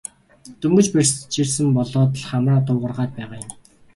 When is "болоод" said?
1.77-2.11